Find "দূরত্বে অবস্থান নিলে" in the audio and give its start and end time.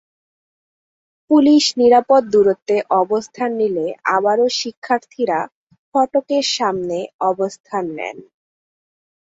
2.33-3.85